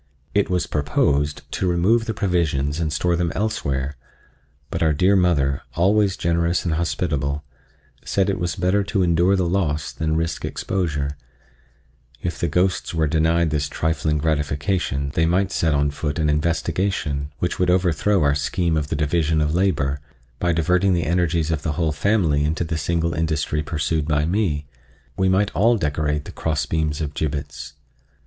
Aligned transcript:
It 0.33 0.49
was 0.49 0.65
proposed 0.65 1.43
to 1.51 1.67
remove 1.69 2.05
the 2.05 2.15
provisions 2.15 2.79
and 2.79 2.91
store 2.91 3.15
them 3.15 3.31
elsewhere, 3.35 3.97
but 4.71 4.81
our 4.81 4.93
dear 4.93 5.15
mother, 5.15 5.61
always 5.75 6.17
generous 6.17 6.65
and 6.65 6.73
hospitable, 6.73 7.43
said 8.03 8.27
it 8.27 8.39
was 8.39 8.55
better 8.55 8.83
to 8.83 9.03
endure 9.03 9.35
the 9.35 9.45
loss 9.47 9.91
than 9.91 10.15
risk 10.15 10.43
exposure: 10.43 11.15
if 12.19 12.39
the 12.39 12.47
ghosts 12.47 12.95
were 12.95 13.05
denied 13.05 13.51
this 13.51 13.69
trifling 13.69 14.17
gratification 14.17 15.11
they 15.13 15.27
might 15.27 15.51
set 15.51 15.75
on 15.75 15.91
foot 15.91 16.17
an 16.17 16.31
investigation, 16.31 17.31
which 17.37 17.59
would 17.59 17.69
overthrow 17.69 18.23
our 18.23 18.33
scheme 18.33 18.75
of 18.77 18.87
the 18.87 18.95
division 18.95 19.39
of 19.39 19.53
labor, 19.53 19.99
by 20.39 20.51
diverting 20.51 20.95
the 20.95 21.05
energies 21.05 21.51
of 21.51 21.61
the 21.61 21.73
whole 21.73 21.91
family 21.91 22.43
into 22.43 22.63
the 22.63 22.75
single 22.75 23.13
industry 23.13 23.61
pursued 23.61 24.07
by 24.07 24.25
me—we 24.25 25.29
might 25.29 25.51
all 25.51 25.77
decorate 25.77 26.25
the 26.25 26.31
cross 26.31 26.65
beams 26.65 27.01
of 27.01 27.13
gibbets. 27.13 27.73